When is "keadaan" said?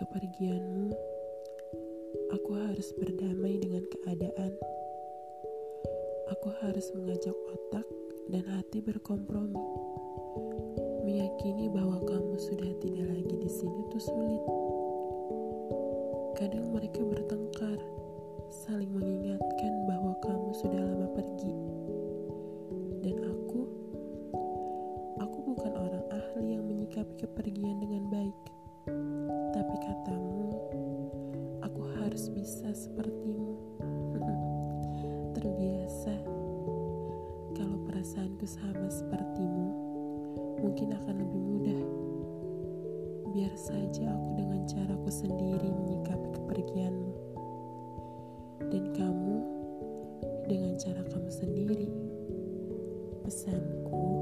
3.88-4.52